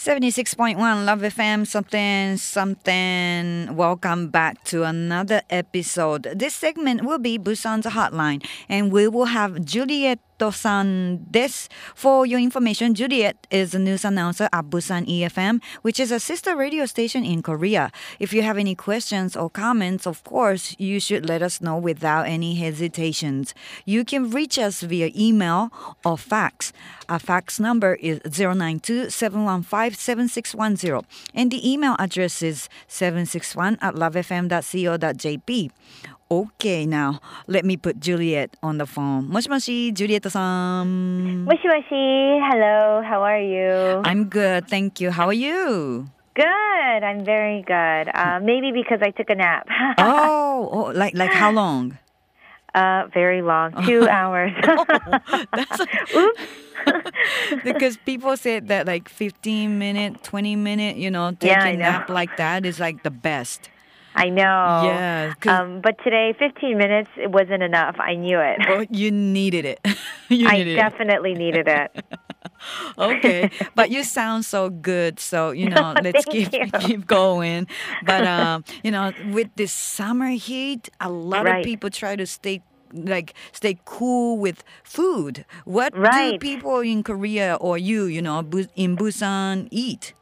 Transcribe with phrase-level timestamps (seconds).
[0.00, 3.76] 76.1 Love FM something something.
[3.76, 6.22] Welcome back to another episode.
[6.34, 10.18] This segment will be Busan's hotline and we will have Juliet
[10.48, 11.68] san des.
[11.94, 16.56] For your information, Juliet is a news announcer at Busan EFM, which is a sister
[16.56, 17.92] radio station in Korea.
[18.18, 22.26] If you have any questions or comments, of course, you should let us know without
[22.26, 23.54] any hesitations.
[23.84, 25.70] You can reach us via email
[26.04, 26.72] or fax.
[27.10, 31.04] Our fax number is 092-715-7610
[31.34, 35.70] and the email address is 761 at lovefm.co.jp.
[36.29, 39.27] Okay, now let me put Juliet on the phone.
[39.29, 41.45] もしもし、ジュリエットさん。
[41.45, 44.01] もしもし Hello, how are you?
[44.01, 45.11] I'm good, thank you.
[45.11, 46.05] How are you?
[46.35, 46.43] Good,
[47.03, 48.09] I'm very good.
[48.13, 49.67] Uh, maybe because I took a nap.
[49.99, 51.97] oh, oh, like like how long?
[52.73, 54.51] Uh, very long, two hours.
[55.53, 55.79] That's
[56.13, 56.41] Oops.
[57.63, 61.73] because people said that like 15 minute, 20 minute, you know, taking Yeah, I a
[61.77, 61.79] know.
[61.79, 63.69] nap like that is like the best.
[64.14, 64.44] I know.
[64.84, 67.96] Yeah, Um, but today, 15 minutes, it wasn't enough.
[67.98, 68.58] I knew it.
[68.66, 69.80] Oh, you needed it.
[70.28, 71.90] you I needed definitely needed it.
[71.94, 72.04] it.
[72.98, 75.18] Okay, but you sound so good.
[75.18, 76.66] So you know, let's keep you.
[76.78, 77.66] keep going.
[78.02, 82.62] But um, you know, with this summer heat, a lot of people try to stay
[82.92, 85.44] like stay cool with food.
[85.64, 88.38] What do people in Korea or you, you know,
[88.76, 90.12] in Busan eat?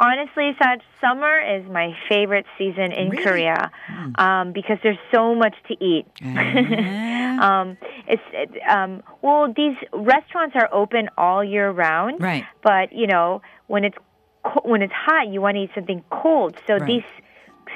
[0.00, 3.24] Honestly, Saj, summer is my favorite season in Really?
[3.24, 3.70] Korea
[4.16, 6.06] um, because there's so much to eat.
[7.38, 7.76] Um,
[8.08, 12.20] it's it, um, well, these restaurants are open all year round.
[12.20, 12.44] right.
[12.64, 13.96] But you know, when it's
[14.44, 16.56] co- when it's hot, you want to eat something cold.
[16.66, 16.86] So Right.
[16.86, 17.04] these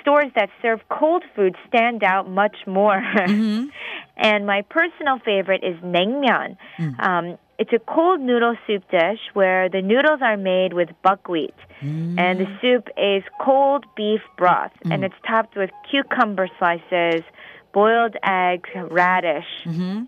[0.01, 3.01] stores that serve cold food stand out much more.
[3.01, 3.67] Mm-hmm.
[4.17, 6.57] and my personal favorite is naengmyeon.
[6.79, 7.01] Mm.
[7.07, 12.35] Um, it's a cold noodle soup dish where the noodles are made with buckwheat, and
[12.43, 17.23] the soup is cold beef broth, and it's topped with cucumber slices,
[17.79, 18.71] boiled eggs,
[19.03, 19.51] radish.
[19.65, 19.99] Mm-hmm.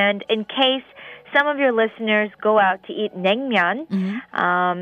[0.00, 0.86] And in case
[1.34, 4.44] some of your listeners go out to eat naengmyeon, Mm-hmm.
[4.44, 4.78] um,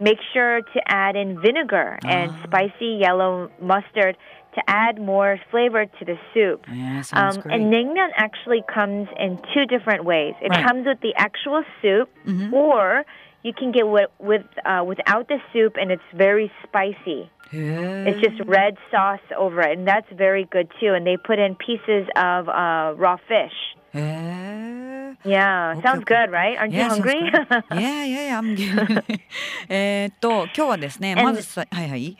[0.00, 2.42] make sure to add in vinegar and Ah.
[2.46, 4.14] spicy yellow mustard
[4.55, 6.65] to add more flavor to the soup.
[6.71, 7.53] Yeah, sounds Um, great.
[7.55, 10.35] and naengmyeon actually comes in two different ways.
[10.41, 10.65] It Right.
[10.67, 12.53] comes with the actual soup, Mhm.
[12.53, 13.03] or
[13.41, 17.29] you can get with, with uh, without the soup, and it's very spicy.
[17.55, 18.49] It's just Mm.
[18.49, 20.93] red sauce over it, and that's very good too.
[20.95, 23.57] And they put in pieces of uh, raw fish.
[23.93, 25.13] Eh.
[25.25, 26.15] Yeah, Okay, sounds okay.
[26.15, 26.57] good, right?
[26.57, 27.29] Aren't you Yeah, sounds hungry?
[27.31, 27.63] good.
[27.71, 29.03] yeah, yeah, yeah, I'm good.
[29.69, 32.17] えーっと今日はですね、 And- まずさはいはい。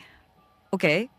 [0.71, 1.09] OK?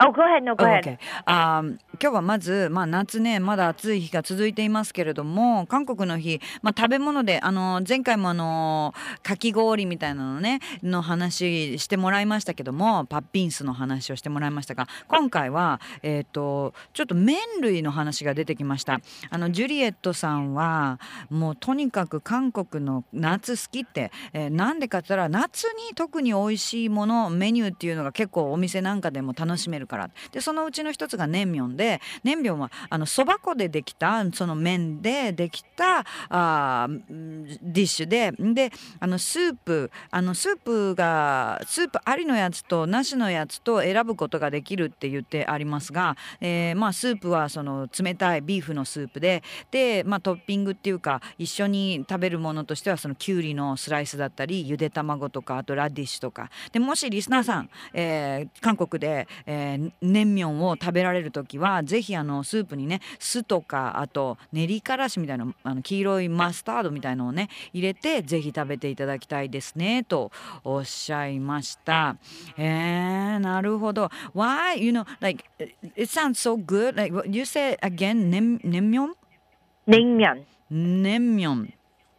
[0.00, 0.42] Oh, go ahead.
[0.42, 0.82] No, go ahead.
[0.82, 0.98] okay.
[1.26, 1.62] あ
[2.00, 20.98] 今日はまず、まあ、夏ねまだ暑い日が続いていますけれども韓国の日、まあ、食べ物であの前回もあのかき氷みたいなのねの話してもらいましたけどもパッピンスの話をしてもらいましたが今回は、えー、とちょっと麺類の話が出てきましたあのジュリエットさんは
[21.30, 30.10] もうとにかく韓国の夏好きって、えーなんでかって言ったら夏に特に美味しいものメニューっていうのが結構お店なんかでも楽しめるから。
[30.30, 38.32] でそのうちの一つがネンミョンでネンミョンはあのそば粉でできたその麺でできたあディッシュで。
[38.54, 38.70] で
[39.00, 49.42] あのスープあのスープがスープありのやつとなしのやつと選ぶことができるって言ってありますが、えーまあ、スープはその冷たいビーフのスープで。
[49.70, 56.50] で、まあ、トッピングっていうか一緒に食べるものとしてはそのきゅうりのスライスだったりゆで卵とかあとラディッシュとか。
[56.72, 70.30] でもしリスナーさん、えー韓国で、えー、ネンミョンを食べられる時はぜひあのスープにね酢とかあと練りからしみたいなあの黄色いマスタードみたいのをね入れてぜひ食べていただきたいですねと
[70.64, 72.16] おっしゃいました。
[72.56, 74.10] えー、なるほど。
[74.34, 74.78] Why?
[74.78, 75.44] You know like
[75.96, 79.14] it sounds so good like what you said again ネンネンミョン
[79.88, 80.44] Naengmyeon.
[80.70, 81.74] ネンミョン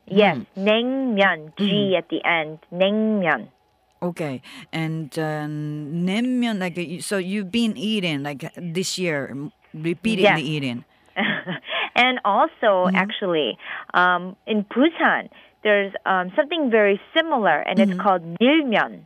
[0.06, 1.56] Yes, naengmyeon.
[1.58, 2.60] G at the end.
[2.74, 3.48] Naengmyeon.
[4.03, 4.43] Okay,
[4.73, 10.55] and uh, naengmyeon like you- so you've been eating like this year, m- repeatedly Yes.
[10.55, 10.85] eating.
[11.97, 13.59] and also, actually,
[13.95, 15.31] um, in Busan,
[15.65, 19.03] there's um, something very similar, and it's called milmyeon.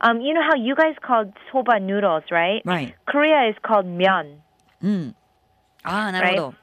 [0.00, 2.62] Um, you know how you guys called soba noodles, right?
[2.64, 2.94] Right.
[3.06, 4.36] Korea is called myeon.
[4.82, 5.14] うん。
[5.82, 6.54] ああ、なるほど。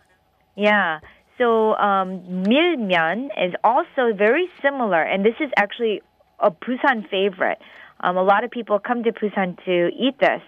[0.56, 1.00] Yeah.
[1.38, 6.02] So um, milmyeon is also very similar, and this is actually
[6.40, 7.60] a Busan favorite.
[8.02, 10.42] Um, a lot of people come to Busan to eat this,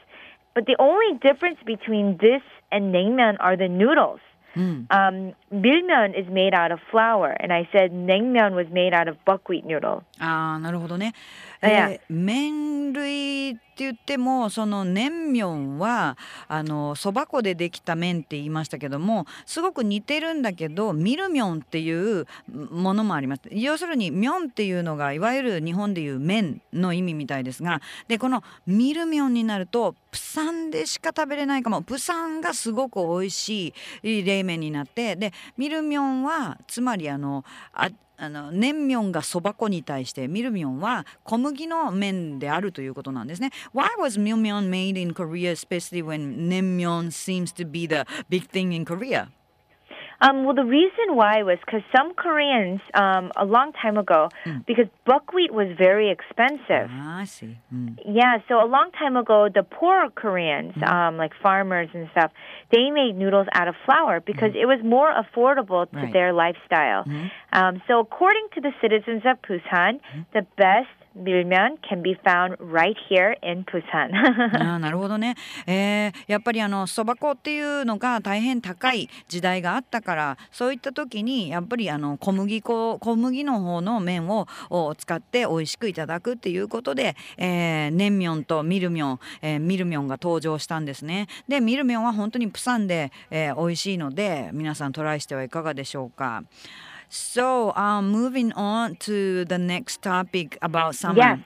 [0.54, 2.42] but the only difference between this
[2.72, 4.20] and naengmyeon are the noodles.
[4.56, 9.08] うん、 um, milmyeon is made out of flour, and I said naengmyeon was made out
[9.08, 10.02] of buckwheat noodle.
[10.20, 11.14] ああなるほどね。
[12.09, 16.19] 麺類って言ってもその麺麺は
[16.49, 22.27] あのそば粉でできた麺って言いましたけどもすごく似てるんだけどミルミョンっていう
[22.71, 23.43] ものもあります。
[23.51, 31.83] 要するにミョンっていうのがいわゆる日本でいう麺の意味みたいですがでこのミルミョンになるとプサンでしか食べれないかも。
[31.83, 43.51] プサンがすごく美味しい冷麺になってでミルミョンはつまりあのああのネンミョンがそば粉に対してミルミョンは小麦の麺であるということなんですね。
[43.75, 48.85] Why was milmyeon made in Korea, especially when naengmyeon seems to be the big thing in
[48.85, 49.29] Korea?
[50.23, 54.29] Um, well, the reason why was because some Koreans, um, a long time ago,
[54.67, 56.89] because buckwheat was very expensive.
[56.91, 57.57] Ah, I see.
[57.73, 62.31] うん、Yeah, so a long time ago, the poor Koreans, um, like farmers and stuff,
[62.71, 66.13] they made noodles out of flour because it was more affordable to Right.
[66.13, 67.05] their lifestyle.
[67.53, 70.01] Um, so, according to the citizens of Busan,
[70.33, 74.11] the best milmyeon can be found right here in Busan.
[74.59, 75.35] あーなるほどね、
[75.67, 91.27] えーやっぱりあのそば粉っていうのが大変高い時代があったからそういった時にやっぱりあの小麦粉小麦の方の麺をを使って美味しくいただくっていうことで、えー、ネンミョンとミルミョン、えーミルミョンが登場したんですね。
[91.49, 96.43] でミルミョンは本当にプサンで、えー美味しいので皆さんトライしてはいかがでしょうか
[97.15, 101.19] So, um, moving on to the next topic about summer.
[101.19, 101.39] Yes.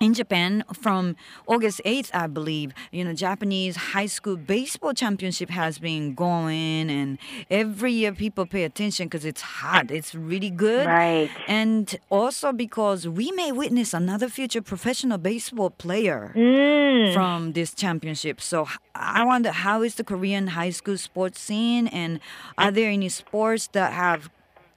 [0.00, 1.16] In Japan, from
[1.46, 7.16] August 8th, I believe, you know, Japanese high school baseball championship has been going, and
[7.50, 9.90] every year people pay attention because it's hot.
[9.90, 10.86] It's really good.
[10.86, 11.30] Right.
[11.48, 17.14] And also because we may witness another future professional baseball player Mm.
[17.14, 18.40] from this championship.
[18.42, 22.20] So I wonder how is the Korean high school sports scene, and
[22.58, 24.28] are there any sports that have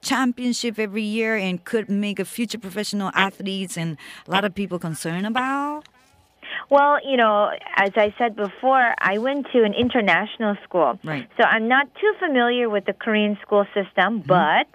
[0.02, 3.96] championship every year and could make a future professional athletes and
[4.26, 5.84] a lot of people concerned about?
[6.70, 10.98] Well, you know, as I said before, I went to an international school.
[11.04, 11.28] Right.
[11.36, 14.68] So I'm not too familiar with the Korean school system, but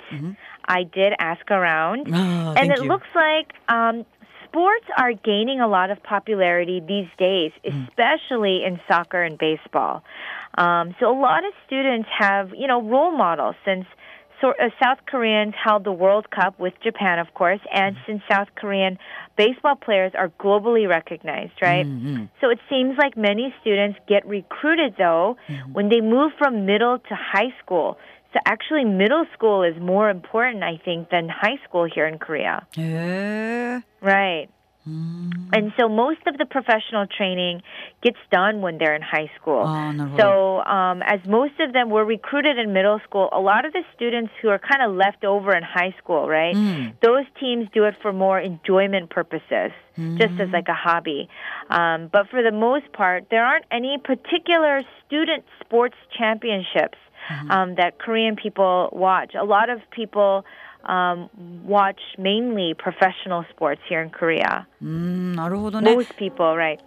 [0.65, 2.07] I did ask around.
[2.13, 2.87] Oh, and it you.
[2.87, 4.05] looks like um,
[4.45, 10.03] sports are gaining a lot of popularity these days, especially in soccer and baseball.
[10.57, 13.85] Um, so a lot of students have, you know, role models since
[14.41, 18.11] so, uh, South Koreans held the World Cup with Japan, of course, and mm-hmm.
[18.11, 18.99] since South Korean
[19.35, 21.85] baseball players are globally recognized, right?
[21.85, 22.25] Mm-hmm.
[22.41, 25.73] So it seems like many students get recruited, though, mm-hmm.
[25.73, 27.97] when they move from middle to high school.
[28.33, 32.67] So actually, middle school is more important, I think, than high school here in Korea.
[32.77, 33.81] Eh?
[34.01, 34.56] へえ
[34.87, 35.49] Mm.
[35.53, 37.61] And so most of the professional training
[38.01, 39.63] gets done when they're in high school.
[39.65, 43.73] Oh, so, um, as most of them were recruited in middle school, a lot of
[43.73, 46.55] the students who are kind of left over in high school, right?
[46.55, 46.93] Mm.
[47.01, 50.17] Those teams do it for more enjoyment purposes, mm.
[50.17, 50.53] just as mm.
[50.53, 51.29] like a hobby.
[51.69, 56.97] Um, but for the most part, there aren't any particular student sports championships
[57.29, 57.51] mm-hmm.
[57.51, 59.33] um, that Korean people watch.
[59.35, 60.45] A lot of people.
[60.85, 61.29] Um,
[61.65, 64.65] watch mainly professional sports here in Korea.
[64.81, 66.77] うーんなるほどね Most people, right?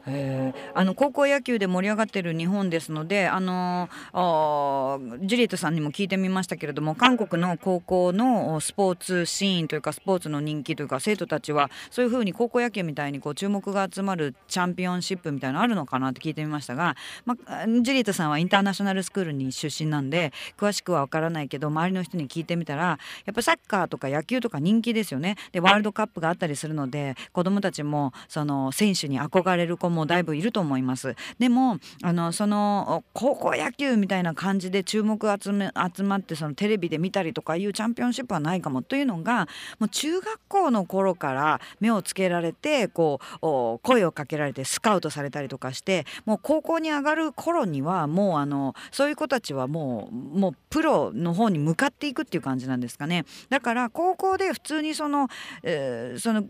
[0.75, 25.37] あの高校野球で盛り上がってる日本ですのであのジュリエットさんにも聞いてみましたけれども韓国の高校のスポーツシーンというかスポーツの人気というか生徒たちはそういうふうに高校野球みたいにこう注目が集まるチャンピオンシップみたいなのあるのかなって聞いてみましたが、まあ、ジュリエットさんはインターナショナルスクールに出身なんで詳しくは分からないけど周りの人に聞いてみたらやっぱサッカーとか野球とか人気ですよね。
[25.53, 31.15] でワールドカップがあったりするので子どもたちもその選手に憧れる子もだいぶいると思います。
[31.39, 43.39] でもあのその高校野球みたいな感じで注目集め集まってそのテレビで見たりとかいうチャンピオンシップはないかもというのがもう中学校の頃から目をつけられてこう
[43.83, 53.25] 声をかけられてスカウトされたりとかしてもう高校に上がる頃にはもうあのそういう子たちはもうもうプロの方に向かっていくっていう感じなんですかね。
[53.49, 55.29] だから高校で普通にその、
[55.63, 56.45] えーその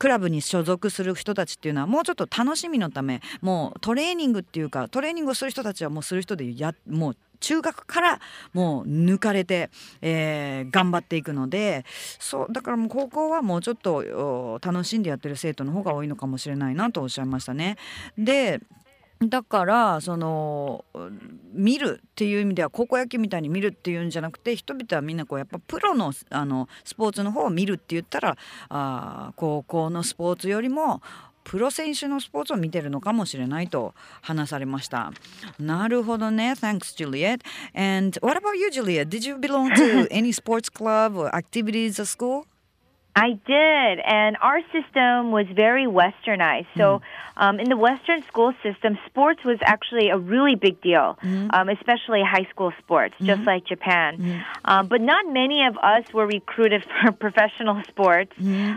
[0.00, 8.20] クラブに所属する人たちっていうのはもうちょっと楽しみのためもうトレーニングっていうかトレーニングをする人たちはもうする人でやもう中学から
[8.54, 11.84] もう抜かれて、えー頑張っていくので
[12.18, 17.76] そうだからもう高校はもうちょっと楽しんでやってる生徒の方が多いのかもしれないなとおっしゃいましたね。
[18.16, 18.60] で
[19.22, 20.84] だからその
[21.52, 28.38] 見るっていう意味では高校野球みたいに見るっていうんじゃなくて人々はみんなこうやっぱプロのあのスポーツの方を見るって言ったら
[28.70, 31.02] あー高校のスポーツよりも
[31.44, 35.12] プロ選手のスポーツを見てるのかもしれないと話されました。
[35.58, 36.52] なるほどね。
[36.52, 37.40] Thanks, Juliet.
[37.74, 39.08] And what about you, Juliet?
[39.08, 42.44] Did you belong to any sports club or activities at school?
[43.16, 46.66] I did, and our system was very westernized.
[46.76, 47.02] So,
[47.36, 51.18] um, in the Western school system, sports was actually a really big deal,
[51.50, 54.42] um, especially high school sports, just like Japan.
[54.64, 58.32] Um, but not many of us were recruited for professional sports,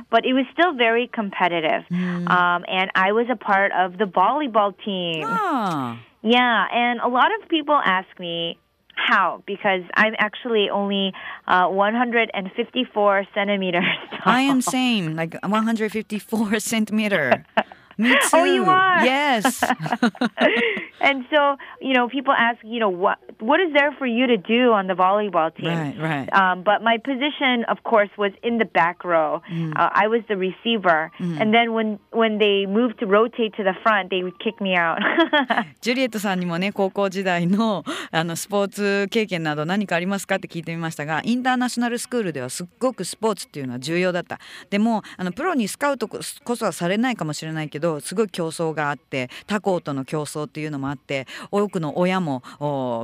[0.10, 1.84] but it was still very competitive.
[1.92, 5.28] Um, and I was a part of the volleyball team.
[5.28, 8.58] Ah, Yeah, and a lot of people ask me
[8.96, 11.14] how because I'm actually only
[11.48, 14.20] uh, 154 centimeters tall.
[14.26, 17.46] I am same, like 154 centimeter.
[17.98, 18.18] Me too.
[18.34, 19.06] Oh, you are?
[19.06, 19.64] Yes.
[21.03, 24.37] and so, you know, people ask, you know, what what is there for you to
[24.37, 25.69] do on the volleyball team?
[25.69, 26.33] right, right.
[26.33, 29.43] Um, but my position, of course, was in the back row.
[29.77, 33.75] Uh, I was the receiver, and then when when they moved to rotate to the
[33.83, 34.99] front, they would kick me out.
[35.81, 44.39] ジュリエットさんにもね高校時代のあのスポーツ経験など何かありますかって聞いてみましたがインターナショナルスクールではすっごくスポーツっていうのは重要だった
[44.71, 52.44] でもあのプロにスカウトここそはされないかもしれないけどすごい競争があって他校との競争っていうのもあ って多くの親も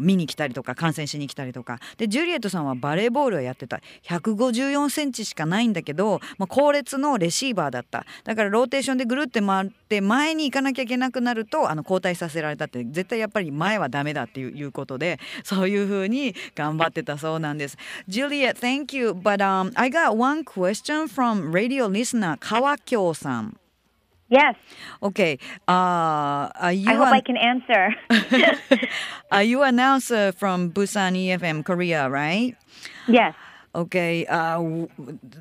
[0.01, 17.77] 見に来たりとか観戦しに来たりとかでジュリエットさんはバレーボールをやってた154センチしかないんだけど、まあ、後列のレシーバーだっただからローテーションでぐるって回って前に行かなきゃいけなくなるとあの交代させられたって絶対やっぱり前はダメだっていういうことでそういうふうに頑張ってたそうなんです。
[18.07, 19.11] Juliet, thank you.
[19.11, 23.57] But、um, I got one question from radio listener 川京さん。
[24.29, 24.55] Yes,
[25.03, 27.95] Okay, uh, are you I hope an- I can answer.
[29.31, 32.55] are you announcer from Busan EFM Korea, right?
[33.07, 33.33] yes.
[33.75, 34.89] Okay, uh, w-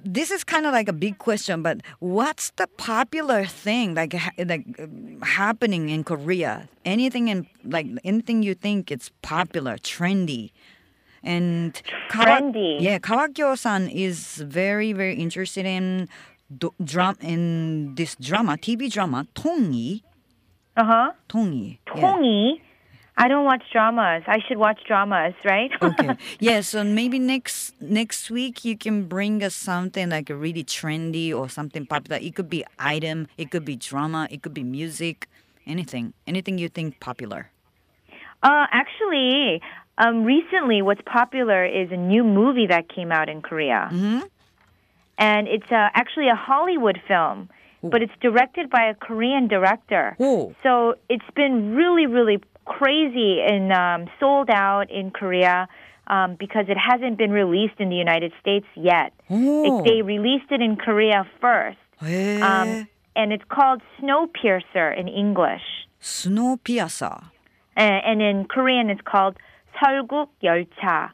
[0.04, 4.36] this is kind of like a big question, but what's the popular thing like ha-
[4.44, 6.68] like um, happening in Korea?
[6.84, 10.52] Anything in like anything you think it's popular, trendy,
[11.22, 11.80] and
[12.10, 12.76] Trendy.
[12.80, 16.06] yeah, Kawakyo-san is very very interested in
[16.50, 20.02] do- drum in this drama, TV drama, Tongi.
[20.76, 21.12] Uh huh.
[21.28, 21.78] Tongi.
[21.94, 22.02] yeah.
[22.02, 22.60] Tongi.
[23.20, 24.22] I don't watch dramas.
[24.28, 25.70] I should watch dramas, right?
[25.82, 30.62] okay yeah so maybe next next week you can bring us something like a really
[30.62, 34.62] trendy or something popular it could be item it could be drama it could be
[34.62, 35.28] music
[35.66, 37.50] anything anything you think popular
[38.42, 39.60] Uh, actually,
[39.98, 44.20] um, recently, what's popular is a new movie that came out in Korea, hmm
[45.18, 47.50] and it's uh, actually a Hollywood film.
[47.84, 47.90] Ooh.
[47.90, 50.16] But it's directed by a Korean director.
[50.20, 50.54] Ooh.
[50.62, 55.68] So it's been really, really crazy and um, sold out in Korea
[56.08, 59.12] um, because it hasn't been released in the United States yet.
[59.28, 61.78] It, they released it in Korea first.
[62.00, 65.62] Um, and it's called Snowpiercer in English.
[66.00, 67.24] Snowpiercer.
[67.76, 69.36] And, and in Korean, it's called
[69.80, 71.10] 설국 열차.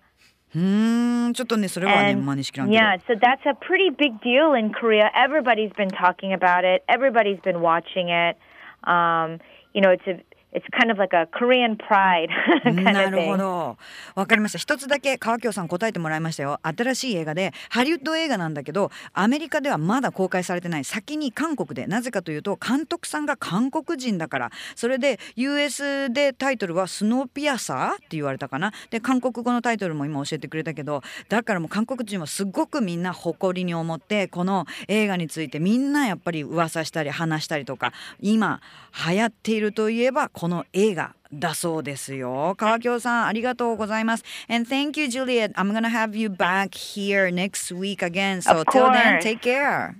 [0.55, 5.11] ーうーんちょっとねそれはね And 真似しきらんけど yeah, so that's a pretty big deal in Korea.
[5.15, 6.83] Everybody's been talking about it.
[6.87, 8.37] Everybody's been watching it.
[8.83, 9.39] Um,
[9.73, 10.23] you know, it's a
[10.54, 12.30] it's kind of like a Korean pride
[12.82, 13.76] なるほど。
[14.14, 14.58] わかりました。
[14.58, 16.60] 一つだけ川京さん答えてもらいましたよ。
[16.62, 38.60] 新しい映画でハリウッド映画なんだけどアメリカではまだ公開されてない先に韓国でなぜかというと監督さんが韓国人だからそれで US でタイトルは「スノーピアサー」って言われたかなで韓国語のタイトルも今教えてくれたけどだからもう韓国人はすごくみんな誇りに思ってこの映画についてみんなやっぱり噂したり話したりとか今
[39.08, 42.54] 流行っているといえばこの映画だそうですよ。
[42.58, 44.24] 川京さんありがとうございます。
[44.46, 45.54] And thank you, Juliet.
[45.54, 48.42] I'm gonna have you back here next week again.
[48.42, 49.94] So till then, take care.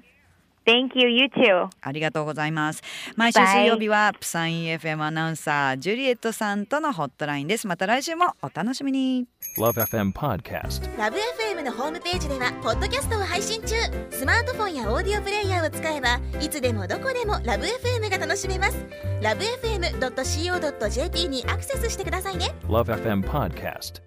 [0.66, 1.09] Thank you.
[1.09, 1.68] You too.
[1.80, 2.83] ありがとうございます。
[3.16, 7.66] 毎週水曜日はプサン EFM アナウンサージュリエットさんとのホットラインです。
[7.66, 9.26] また来週もお楽しみに。
[9.59, 10.99] Love FM Podcast.
[10.99, 13.75] ラブ f m のホームページではポッドキャストを配信中
[14.11, 18.87] スマートフォンやオーディオプレイヤーを使えばいつでもどこでもラブ f m が楽しめます
[19.23, 24.03] ラブ FM.co.jp にアクセスしてくださいね Love FM Podcast.